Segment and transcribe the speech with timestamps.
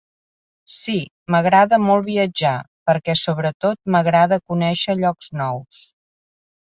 [0.75, 0.95] Sí.
[1.35, 2.55] M'agrada molt viatjar,
[2.91, 5.85] perquè sobretot m'agrada conèixer llocs nous.